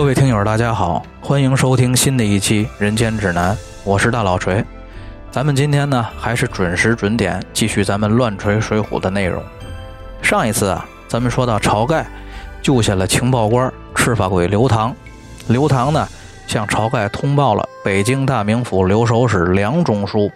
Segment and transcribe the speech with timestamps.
[0.00, 3.54] 各位听友，大家好，欢迎收听新的一期《人间指南》，
[3.84, 4.64] 我是大老锤。
[5.30, 9.42] 咱们今天呢，还是准时准点继续咱们乱锤水浒的内容。
[10.22, 12.06] 上一次啊，咱们说到晁盖
[12.62, 14.96] 救下了情报官赤发鬼刘唐，
[15.48, 16.08] 刘唐呢
[16.46, 20.32] 向晁盖通报了北京大名府留守使梁中书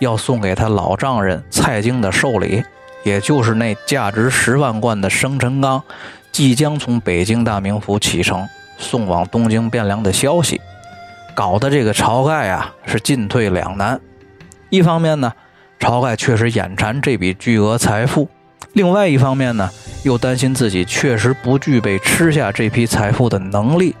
[0.00, 2.62] 要送给他老丈人蔡京的寿礼，
[3.04, 5.82] 也就是那价值十万贯的生辰纲，
[6.30, 8.46] 即将从北京大名府启程
[8.78, 10.60] 送往东京汴梁的消息，
[11.34, 14.00] 搞得这个晁盖啊是进退两难。
[14.70, 15.32] 一方面呢，
[15.78, 18.26] 晁盖确实眼馋这笔巨额财富；
[18.72, 19.68] 另外一方面呢，
[20.04, 23.94] 又担心自己确实不具备吃下这批财富的能力。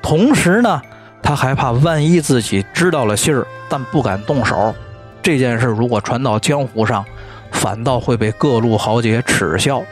[0.00, 0.80] 同时呢，
[1.22, 4.74] 他还怕万一自己知道了信儿，但不敢动手，
[5.22, 7.04] 这件事如果传到江湖上，
[7.50, 9.82] 反倒会被各路豪杰耻笑。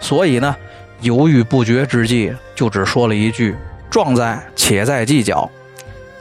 [0.00, 0.54] 所以呢，
[1.00, 3.56] 犹豫不决之际，就只说了一句
[3.94, 5.48] ：“壮哉，且在计较。”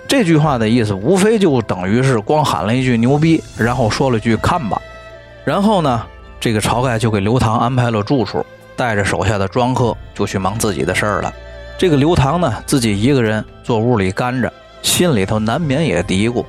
[0.07, 4.79] 这句话的意思，无非就等于是光喊了一句牛逼，然后说了句看吧。
[5.43, 6.05] 然后呢，
[6.39, 11.33] 这个晁盖就给刘唐安排了住处，带着手下的庄客就去忙自己的事儿了。
[11.75, 16.45] 这个刘唐呢，自己一个人坐屋里干着，心里头难免也嘀咕，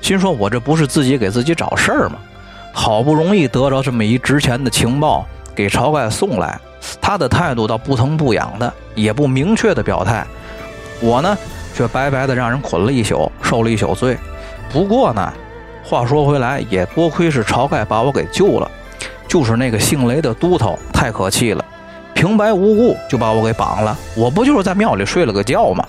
[0.00, 2.16] 心说：“我这不是自己给自己找事儿吗？
[2.72, 6.58] 好不容易得着这么一值钱的情报，给晁盖送来，
[6.98, 10.26] 他的态度倒不疼不痒的，也不明确的表态。
[11.00, 11.36] 我呢？”
[11.76, 14.16] 却白白的让人捆了一宿，受了一宿罪。
[14.72, 15.30] 不过呢，
[15.84, 18.70] 话说回来，也多亏是晁盖把我给救了。
[19.28, 21.62] 就是那个姓雷的都头太可气了，
[22.14, 23.94] 平白无故就把我给绑了。
[24.14, 25.86] 我不就是在庙里睡了个觉吗？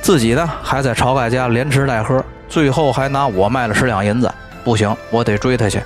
[0.00, 4.32] 自己呢还在晁盖家连吃带喝，最后还拿我卖了十两银子。
[4.62, 5.82] 不行，我得追他去。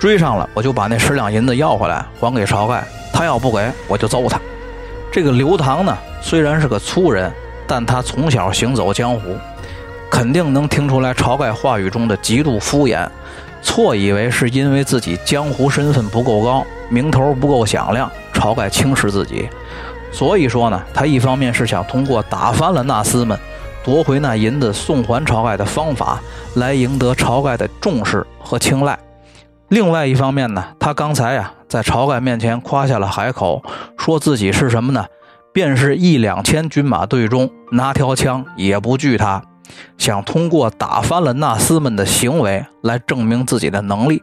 [0.00, 2.82] 追上了，我就把那十两银子要回来，还给晁盖。
[3.12, 4.40] 他要不给，我就揍他。
[5.12, 7.30] 这个刘唐呢，虽然是个粗人。
[7.74, 9.34] 但他从小行走江湖，
[10.10, 13.08] 肯定能听出来晁盖话语中的极度敷衍，
[13.62, 19.48] 错以为是因为自己江湖身份不够高，名头不够响亮，晁盖轻视自己。
[20.12, 23.38] 所以说呢，他一方面是想通过打翻了那厮们，
[23.82, 26.20] 夺回那银子送还晁盖的方法，
[26.56, 28.94] 来赢得晁盖的重视和青睐；
[29.68, 33.62] 另外一方面呢，他刚才呀在晁盖面前夸下了海口，
[33.96, 35.06] 说自己是什么呢？
[35.52, 39.42] 便是一两千军马队中拿条枪也不惧他，
[39.98, 44.22] 想通过打翻了纳斯们的行为来证明自己的能力。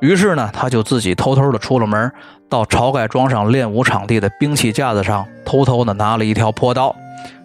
[0.00, 2.10] 于是呢，他就自己偷偷的出了门，
[2.48, 6.94] 到晁盖庄上练武场地的兵器架子上，偷偷的拿了一条破刀。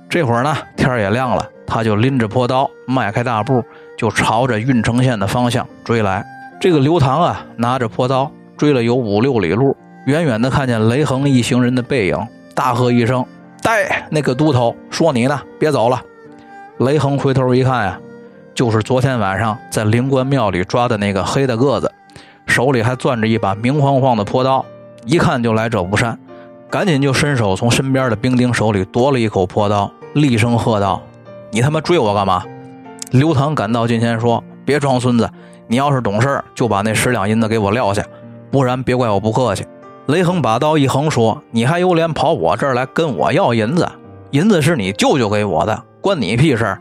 [0.09, 3.63] 这会儿呢，天也亮了，他就拎着破刀，迈开大步，
[3.97, 6.25] 就朝着郓城县的方向追来。
[6.61, 12.27] 这个刘唐啊，拿着破刀追了有五六里路，远远的看见雷横一行人的背影。
[12.55, 13.23] 大喝一声
[13.61, 16.01] ：“带那个都头说你呢，别走了！”
[16.79, 17.99] 雷横回头一看呀，
[18.53, 21.91] 就是昨天晚上在灵官庙里抓的那个黑大个子，
[22.47, 24.65] 手里还攥着一把明晃晃的破刀，
[25.05, 26.17] 一看就来者不善，
[26.69, 31.01] 赶紧就伸手从身边的兵丁手里夺了一口破刀，厉声喝道
[31.51, 32.41] ：“你他妈追我干嘛？”
[33.11, 35.29] 刘唐赶到近前说：“别装孙子，
[35.67, 38.01] 你要是懂事，就把那十两银子给我撂下，
[38.49, 39.65] 不然别怪我不客气。”
[40.07, 43.89] 雷横把刀一横，说：“你还有脸跑我这儿来跟我要银子？
[44.29, 46.77] 银子是你舅舅给我的，关你屁事！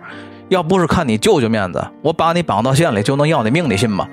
[0.51, 4.07] 要不是看你舅舅面子，我把你绑到县里就能要你命，你信吗？”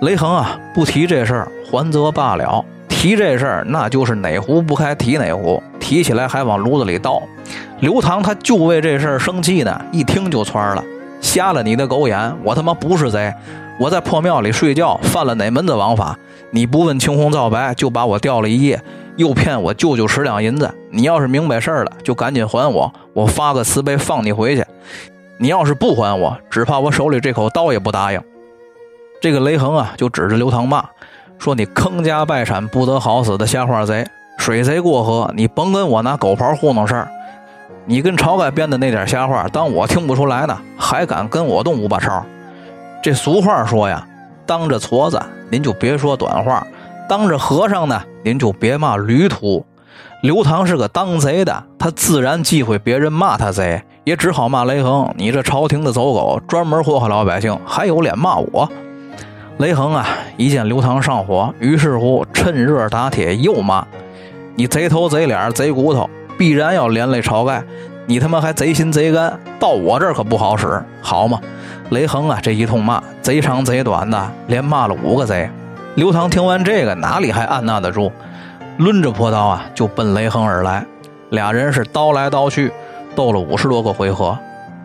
[0.00, 7.22] 雷横啊，不提这事儿，还则罢了；提这事儿，那就是哪壶不开提哪壶，提起来还往炉子里倒。
[7.80, 10.82] 刘唐他就为这事儿生气呢，一听就窜了，
[11.20, 12.34] 瞎了你的狗眼！
[12.42, 13.30] 我他妈不是贼！
[13.76, 16.16] 我在破庙里睡觉，犯了哪门子王法？
[16.52, 18.80] 你不问青红皂白就把我吊了一夜，
[19.16, 20.72] 又骗我舅舅十两银子。
[20.90, 24.64] 你要是明白事儿了，就赶紧还我，我发个慈悲放你回去。
[25.38, 28.22] 你要是不还我，只怕我手里这口刀也不答应。
[29.20, 30.84] 这个雷横啊，就指着刘唐骂，
[31.36, 34.06] 说你坑家败产不得好死的瞎话贼，
[34.38, 37.08] 水贼过河，你甭跟我拿狗刨糊弄事儿。
[37.86, 40.56] 你跟晁盖编的那点瞎话，当我听不出来呢？
[40.78, 42.24] 还敢跟我动五把抄？
[43.04, 44.02] 这俗话说呀，
[44.46, 45.20] 当着矬子
[45.50, 46.66] 您就别说短话，
[47.06, 49.62] 当着和尚呢您就别骂驴徒。
[50.22, 58.66] 刘唐是个当贼的，他自然忌讳别人骂他贼，也只好骂雷横：“你这朝廷的走狗，专门祸害老百姓，还有脸骂我？”
[59.58, 60.06] 雷横啊，
[60.38, 63.86] 一见刘唐上火，于是乎趁热打铁，又骂
[64.56, 66.08] ：“你贼头贼脸贼骨头，
[66.38, 67.62] 必然要连累晁盖。
[68.06, 71.38] 你他妈还贼心贼肝，到我这儿可不好使，好吗？”
[71.94, 75.48] 雷横啊，这一通骂，贼长贼短的，连骂了五个贼。
[75.94, 78.10] 刘唐听完这个，哪里还按捺得住？
[78.78, 80.84] 抡着破刀啊，就奔雷横而来。
[81.30, 82.72] 俩人是刀来刀去，
[83.14, 84.36] 斗了五十多个回合。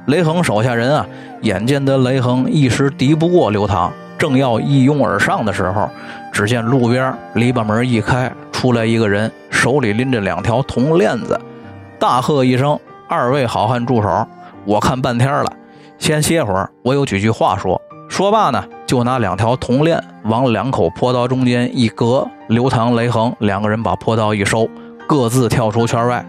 [0.05, 1.05] 雷横手下人啊，
[1.41, 5.89] 眼见得雷横一时敌不过刘唐，正要一拥而上的时候，
[6.31, 11.39] 只见路边篱笆门一开，出来一个人，手里拎着两条铜链子，
[11.97, 12.79] 大喝一声
[13.09, 14.27] ：“二位好汉住手！
[14.63, 15.51] 我看半天了，
[15.99, 17.79] 先歇会儿，我有几句话说。”
[18.09, 24.67] 说罢呢，就拿两条铜链往两口坡道中间一隔，刘唐、雷横两个人把坡道一收，
[25.07, 26.25] 各自跳出圈外。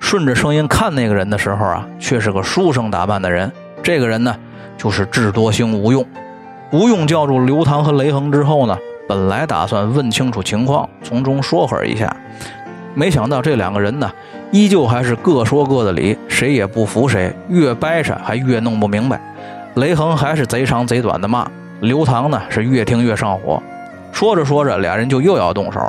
[0.00, 3.50] 顺着声音看那个人的时候啊，却是个书生打扮的人。
[3.82, 4.36] 这个人呢，
[4.76, 6.04] 就是智多星吴用。
[6.72, 8.76] 吴用叫住刘唐和雷横之后呢，
[9.08, 12.14] 本来打算问清楚情况，从中说和一下，
[12.94, 14.12] 没想到这两个人呢，
[14.54, 19.20] 依旧还是各说各的理，谁也不服谁，越掰扯还越弄不明白。
[19.74, 21.44] 雷横还是贼长贼短的骂，
[21.80, 23.60] 刘唐呢是越听越上火。
[24.12, 25.80] 说着说着，俩人就又要动手，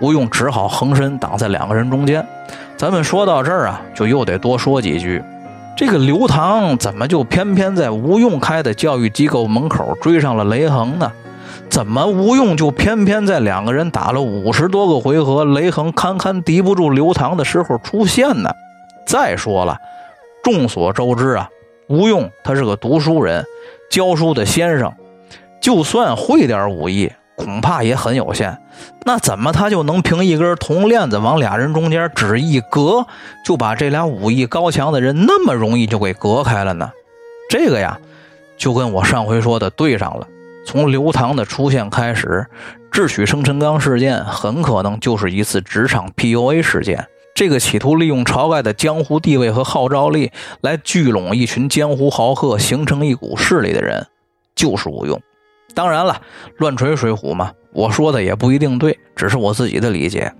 [0.00, 2.26] 吴用只好横身挡在两个人中间。
[2.76, 5.22] 咱们说到这儿啊，就又得多说几句。
[5.76, 11.12] 这个刘唐怎么就偏偏在吴用开的教育机构门口追上了雷横呢？
[11.70, 18.50] 怎么吴用就偏偏在两个人打了五十多个回合，雷横堪堪敌不住刘唐的时候出现呢？
[19.06, 19.78] 再说了，
[20.42, 21.48] 众所周知啊。
[21.88, 23.44] 吴用他是个读书人，
[23.90, 24.92] 教书的先生，
[25.60, 28.58] 就算会点武艺，恐怕也很有限。
[29.04, 33.06] 那怎么他就能凭一根铜链子往俩人中间只一隔，
[33.44, 36.90] 就把这俩武艺高强的人那么容易就给隔开了呢？
[37.48, 37.98] 这个呀，
[38.58, 40.26] 就跟我上回说的对上了。
[40.68, 42.46] 从刘唐的出现开始，
[42.92, 47.06] 智取生辰纲事件很可能就是一次职场 PUA 事件。
[47.34, 50.30] 这个企图利用晁盖的江湖地位和号召力
[50.60, 54.06] 来聚拢一群江湖豪客，形成一股势力的人，
[54.54, 55.18] 就是吴用。
[55.74, 56.20] 当然了，
[56.58, 60.30] 乱锤水浒嘛，我说的也不一定对，只是我自己的理解。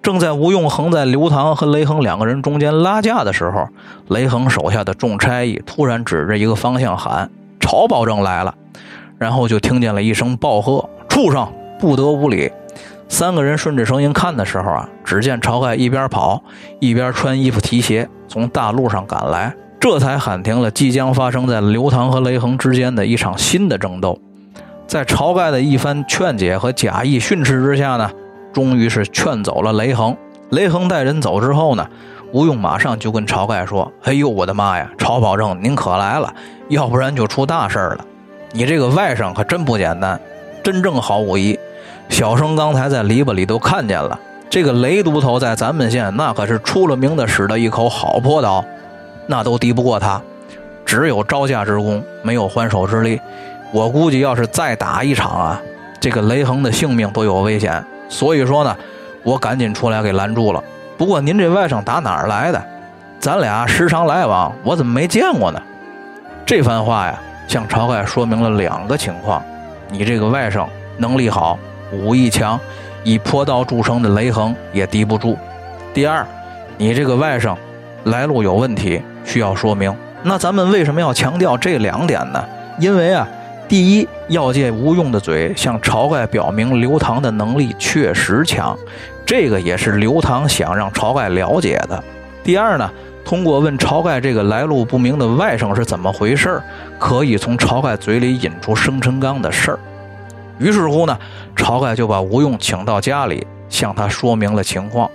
[0.00, 3.68] 正在吴用横在刘唐和雷横两个人中间拉架的时候，
[4.08, 7.30] 雷横手下的众差役突然指着一个方向喊
[7.60, 8.54] ：“曹保正来了！”
[9.18, 11.46] 然后就听见了一声暴喝：“畜生，
[11.78, 12.50] 不得无礼！”
[13.08, 16.42] 三个人顺着声音看的时候啊，只见晁盖一边跑
[16.80, 24.18] 一边穿衣服提鞋从大路上赶来，这才喊停了即将发生在刘唐和雷横之间的一场新的争斗。
[24.86, 28.10] 在晁盖的一番劝解和假意训斥之下呢，
[28.52, 30.16] 终于是劝走了雷横。
[30.50, 31.86] 雷横带人走之后呢，
[32.32, 36.32] 吴用马上就跟晁盖说：“哎呦，我的妈呀，晁保正您可来了，
[36.68, 38.04] 要不然就出大事了。
[38.56, 40.18] 你这个外甥可真不简单，
[40.62, 41.58] 真正好武艺。”
[42.08, 44.16] 小生刚才在篱笆里都看见了，
[44.48, 48.64] 这个雷都头在咱们县那可是出了名的，使得一口好破刀，
[49.26, 50.22] 那都敌不过他。
[50.86, 53.20] 只有招架之功，没有还手之力。
[53.72, 55.60] 我估计要是再打一场啊，
[55.98, 57.84] 这个雷横的性命都有危险。
[58.08, 58.76] 所以说呢，
[59.24, 60.62] 我赶紧出来给拦住了。
[60.96, 62.62] 不过您这外甥打哪儿来的？
[63.18, 65.60] 咱俩时常来往，我怎么没见过呢？
[66.46, 69.42] 这番话呀，向晁盖说明了两个情况：
[69.90, 70.66] 你这个外甥
[70.98, 71.58] 能力好。
[71.92, 72.58] 武艺强，
[73.04, 75.38] 以坡道著称的雷横也敌不住。
[75.92, 76.26] 第二，
[76.76, 77.54] 你这个外甥
[78.04, 79.94] 来路有问题，需要说明。
[80.24, 82.42] 那咱们为什么要强调这两点呢？
[82.80, 83.28] 因为啊，
[83.68, 88.76] 第一，要借吴用的嘴向晁盖表明刘唐的能力确实强，
[89.24, 92.02] 这个也是刘唐想让晁盖了解的。
[92.42, 92.90] 第二呢，
[93.24, 96.62] 通过问晁盖这个来路不明的外甥是怎么回事儿
[96.98, 99.78] 可以从晁盖嘴里引出生辰纲的事儿。
[100.58, 101.18] 于是乎呢，
[101.56, 105.10] 晁盖就把吴用请到家里，向他说明了情况。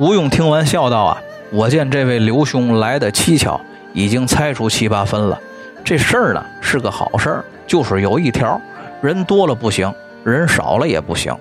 [0.00, 1.18] 吴用听完笑道：“啊，
[1.52, 3.60] 我见这位刘兄来的蹊跷，
[3.92, 5.38] 已经猜出七八分了。
[5.84, 8.60] 这事儿呢是个好事儿，就是有一条，
[9.00, 9.92] 人多了不行，
[10.24, 11.32] 人少了也不行。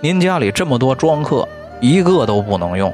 [0.00, 1.48] 您家里这么多庄客，
[1.80, 2.92] 一个都不能用。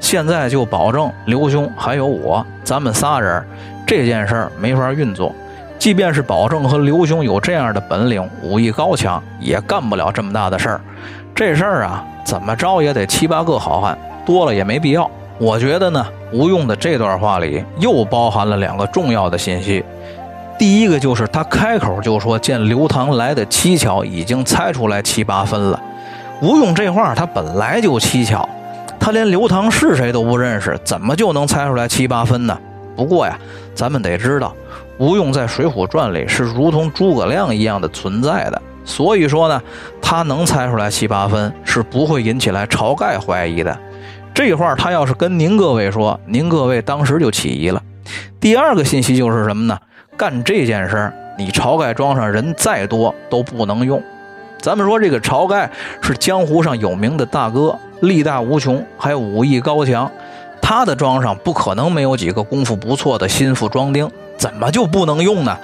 [0.00, 3.44] 现在就保证刘兄还有我，咱们仨人，
[3.86, 5.34] 这件事儿没法运作。”
[5.78, 10.80] 即便是保证和刘兄有这样的本领，武艺高强，也干不了这么大的事儿。
[11.34, 15.08] 这事儿啊，怎么着也得七八个好汉，多了也没必要。
[15.38, 19.84] 我觉得呢，吴用的这段话里又包含了两个重要的信息。
[20.58, 25.78] 第一个就是他开口就说见刘唐来的蹊跷，已经猜出来七八分了。
[26.40, 28.48] 吴用这话他本来就蹊跷，
[29.06, 32.58] 他连刘唐是谁都不认识，怎么就能猜出来七八分呢？
[32.96, 33.38] 不过呀，
[33.72, 34.52] 咱们得知道。
[34.98, 39.62] 吴用在《水浒传》里是如同诸葛亮一样的存在的，所以说呢，
[40.02, 43.78] 他能猜出来七八分是不会引起来晁盖怀疑的。
[44.34, 47.80] 这话他要是跟您各位说，您各位当时就起疑了。
[48.40, 49.78] 第二个信息就是什么呢？
[50.16, 54.02] 干这件事儿，你晁盖庄上人再多都不能用。
[54.60, 55.70] 咱们说这个晁盖
[56.02, 60.10] 是江湖上有名的大哥，力大无穷，还武艺高强。
[60.60, 65.56] 他的庄上不可能没有几个功夫不错的心腹庄丁，怎么就不能用呢？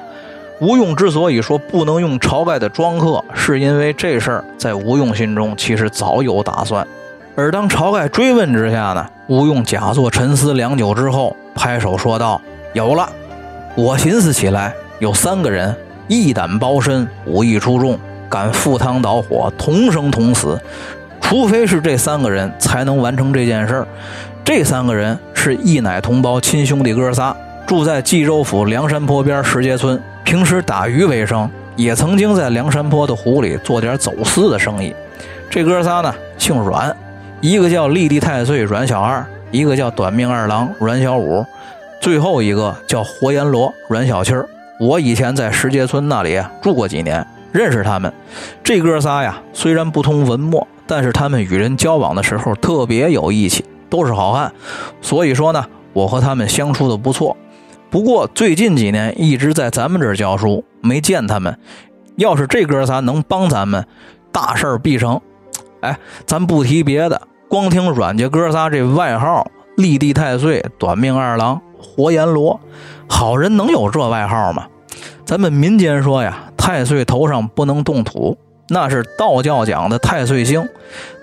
[0.61, 6.87] 吴用之所以说不能用晁盖的庄客，是因为这事儿在吴用心中其实早有打算。
[7.35, 12.41] 而当晁盖追问之下呢，吴用假作沉思良久之后，拍手说道
[12.75, 13.09] ：“有了，
[13.75, 15.75] 我寻思起来，有三个人，
[16.07, 17.99] 一胆包身，武艺出众，
[18.29, 20.61] 敢赴汤蹈火，同生同死。
[21.23, 23.87] 除非是这三个人才能完成这件事儿。
[24.45, 27.35] 这三个人是义奶同胞亲兄弟哥仨，
[27.67, 34.95] 住在冀州府梁山坡边石碣村。”平时打鱼为生，也曾经在梁山坡的湖里做点走私的生意。
[35.50, 36.95] 这哥仨呢，姓阮，
[37.41, 41.45] 一个叫立地太岁阮小二，一个叫短命二郎阮小五，
[42.00, 44.33] 最后一个叫活阎罗阮小七。
[44.79, 48.11] 我以前在石碣村那里住过几年，认识他们。
[48.62, 54.53] 这哥仨呀，虽然不通文墨，但是他们与人交往的时候特别有义气，都是好汉。
[55.01, 57.37] 所以说呢，我和他们相处的不错。
[57.91, 61.59] 不过最近几年一直在咱们这儿教书，没见他们。
[62.17, 63.87] 要是这哥仨能帮咱们，
[64.31, 65.21] 大事必成。
[65.81, 69.47] 哎，咱不提别的，光听阮家哥仨这外号
[69.77, 72.61] “立地太岁”“短命二郎”“活阎罗”，
[73.09, 74.67] 好人能有这外号吗？
[75.25, 78.37] 咱们民间说呀，太岁头上不能动土，
[78.73, 80.67] 那是道教讲的太岁星。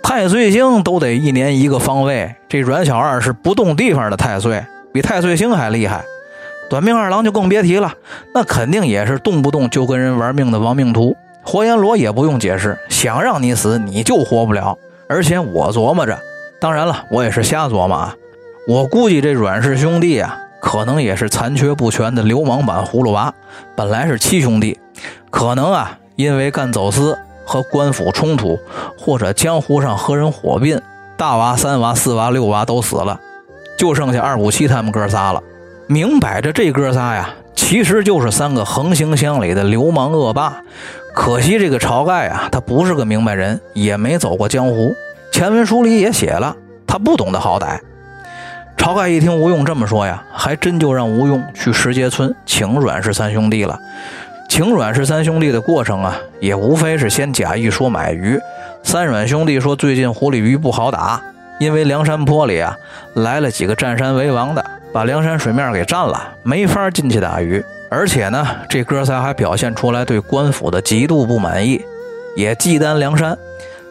[0.03, 4.63] 太岁星都得一年一个方位，这阮小二是不动地方的太岁，
[4.93, 6.05] 比太岁星还厉害。
[6.69, 7.91] 短命二郎就更别提了，
[8.35, 11.17] 那肯定也是动不动就跟人玩命的亡命徒。
[11.41, 14.77] 活阎罗也不用解释，想让你死你就活不了。
[15.07, 16.19] 而且我琢磨着，
[16.61, 18.15] 当然了，我也是瞎琢磨啊。
[18.67, 23.33] 我估计这阮氏兄弟啊，可能也是残缺不全的流氓版葫芦娃。
[23.75, 24.79] 本来是七兄弟，
[25.31, 27.17] 可能啊，因为干走私
[27.49, 28.59] 和官府冲突，
[28.95, 30.79] 或者江湖上和人火并，
[31.17, 33.19] 大娃、三娃、四娃、六娃都死了，
[33.75, 35.41] 就剩下二五七他们哥仨了。
[35.87, 40.61] 明摆着，这哥仨呀，其实就是三个横行乡里的流氓恶霸。
[41.15, 44.93] 可惜这个晁盖啊，他不是个明白人，也没走过江湖，
[45.31, 47.79] 前文书里也写了，他不懂得好歹。
[48.77, 53.79] 晁盖一听吴用这么说呀，还真就让吴用去石碣村请阮氏三兄弟了。
[54.49, 58.37] 请阮氏三兄弟的过程啊，也无非是先假意说买鱼。
[58.83, 61.21] 三阮兄弟说最近湖里鱼不好打，
[61.59, 62.75] 因为梁山坡里啊
[63.13, 64.65] 来了几个占山为王的。
[64.91, 67.63] 把梁山水面给占了，没法进去打鱼。
[67.91, 71.79] 而且呢，这哥仨还表现出来对官府的极度不满意，
[72.35, 73.37] 也忌惮梁山。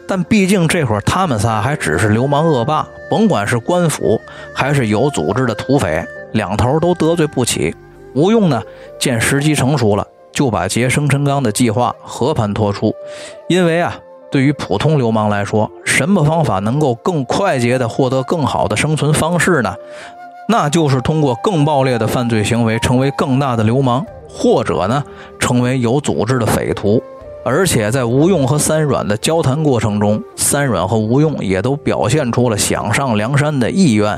[0.05, 4.19] 但毕竟这会儿他们仨还只是流氓恶霸，甭管是官府
[4.53, 7.73] 还是有组织的土匪，两头都得罪不起。
[8.13, 8.61] 吴用呢，
[8.99, 10.05] 见时机成熟了，
[10.39, 12.95] 就把劫生辰纲的计划和盘托出。
[13.49, 13.99] 因为啊，
[14.31, 19.75] 对于普通流氓来说，什么方法能够更快捷地获得更好的生存方式呢？
[20.47, 25.03] 那就是通过更暴烈的犯罪行为成为更大的流氓，或者呢
[25.39, 27.03] 成为有组织的匪徒。
[27.43, 34.17] 而且在吴用和三阮的交谈过程中，三阮和吴用也都表现出了想上梁山的意愿，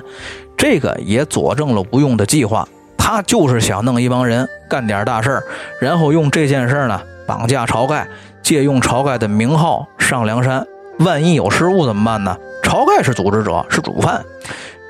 [0.56, 2.68] 这个也佐证了吴用的计划。
[3.12, 5.44] 他就是想弄一帮人干点大事儿，
[5.82, 8.08] 然后用这件事呢绑架晁盖，
[8.42, 10.66] 借用晁盖的名号上梁山。
[11.00, 12.38] 万一有失误怎么办呢？
[12.64, 14.24] 晁盖是组织者，是主犯。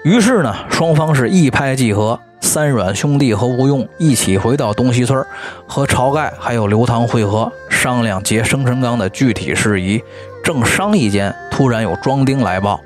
[0.04, 5.26] 于是呢，双方是一拍即合，三阮兄弟和吴用一起回到东西村，
[5.66, 10.04] 和晁盖还有刘唐会合，商量劫生辰纲的具体事宜。
[10.44, 12.80] 正商议间，突然有庄丁来报，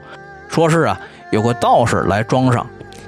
[0.47, 0.97] 说是啊，
[1.31, 2.65] 有个道士来庄上，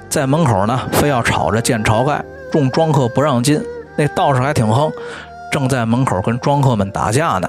[0.08, 3.62] 在门口呢，非要吵着见晁盖，众庄客不让进。
[3.96, 4.90] 那道士还挺横，
[5.52, 7.48] 正在门口跟庄客们打架呢。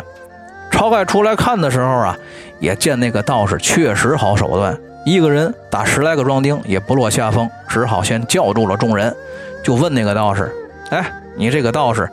[0.72, 2.18] 晁盖出来看的时候啊，
[2.60, 4.78] 也见那个道士确实好手段。
[5.06, 9.16] 一个人打十来个庄丁也不落下风，只好先叫住了众人，
[9.64, 10.52] 就问那个道士
[10.92, 11.06] ：“哎，
[11.38, 12.10] 你这个道士，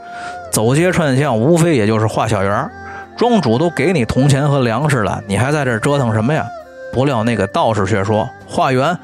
[0.53, 2.71] 走街串巷，无非也就是画小园
[3.17, 6.47] 庄主都给你铜钱和粮食了，你还在这折腾什么呀？”
[6.93, 8.97] 不料那个道士却说：“化缘，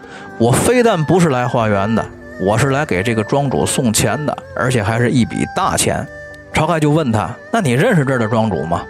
[0.42, 2.04] 我非但不是来化缘的，
[2.40, 6.04] 我是来给这个庄主送钱的，而且还是一笔大钱。”
[6.52, 8.82] 晁盖就问他：“那你认识这儿的庄主吗？”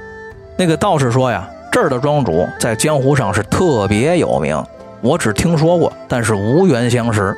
[0.57, 4.65] 那个道士说：“呀，这儿的庄主在江湖上是特别有名。”
[5.03, 7.37] 我只听说过，但是无缘相识。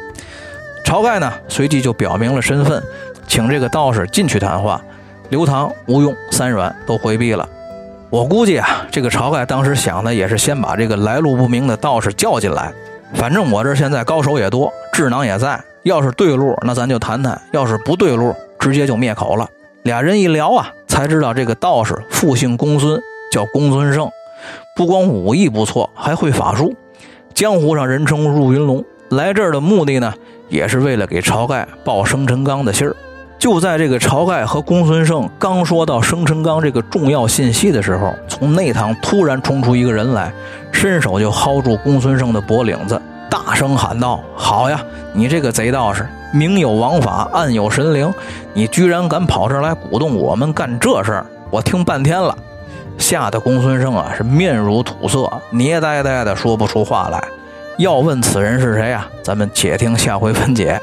[0.85, 2.81] 晁盖呢，随即就表明了身份，
[3.27, 4.81] 请这个道士进去谈话。
[5.31, 7.49] 刘唐、吴用、三阮都回避了。
[8.11, 12.73] 我估计啊，这个晁盖当时想的也是先把这个来路不明的道士叫进来。
[13.13, 15.63] 反正我这现在高手也多，智囊也在。
[15.83, 19.47] 要是对路，那咱就谈谈；要是不对路，直接就灭口了。
[19.83, 22.99] 俩人一聊啊，才知道这个道士复姓公孙，
[23.31, 24.11] 叫公孙胜，
[24.75, 26.75] 不光武艺不错，还会法术。
[27.35, 30.15] 江湖上人称入云龙，来这儿的目的呢，
[30.49, 32.97] 也是为了给晁盖报生辰纲的信儿。
[33.45, 40.33] 就在这个晁盖和公孙胜刚说到生辰纲这个重要信息的时候，从内堂突然冲出一个人来，
[40.73, 42.99] 伸手就薅住公孙胜的脖领子，
[43.29, 44.83] 大声喊道：“好呀，
[45.13, 48.11] 你这个贼道士，明有王法，暗有神灵，
[48.55, 51.27] 你居然敢跑这儿来鼓动我们干这事儿！
[51.51, 52.35] 我听半天了。”
[52.97, 57.23] 吓得公孙胜啊是面如土色，捏呆呆的说不出话来。
[57.77, 59.07] 要问此人是谁呀？
[59.23, 60.81] 咱们且听下回分解。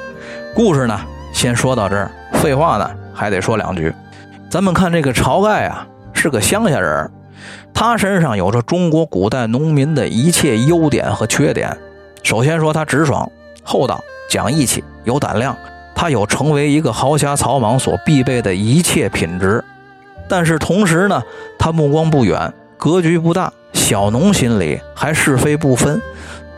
[0.53, 0.95] 故事呢，
[1.33, 2.11] 先说到这儿。
[2.41, 3.93] 废话呢，还得说两句。
[4.49, 7.07] 咱们看这个晁盖啊，是个乡下人，
[7.71, 11.77] 他身上有着中国古代农民的一切优点和缺点。
[12.23, 13.31] 首先说他直爽、
[13.63, 15.55] 厚道、讲义气、有胆量，
[15.93, 19.63] 他有成为一个豪侠草莽所必备的一切品质。
[20.27, 21.21] 但是同时呢，
[21.59, 26.01] 他目光不远，格局不大，小农心里还是非不分，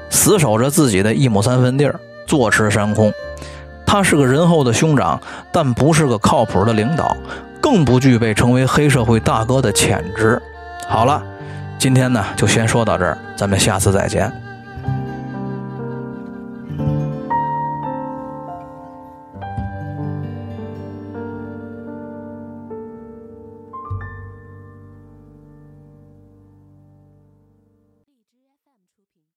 [0.09, 3.11] 死守着自己的一亩三分地儿，坐吃山空。
[3.93, 5.21] 他是个仁厚的兄长，
[5.51, 7.15] 但不是个靠谱的领导，
[7.61, 10.41] 更不具备成为黑社会大哥的潜质。
[10.87, 11.21] 好了，
[11.77, 14.33] 今天呢就先说到这儿，咱们下次再见。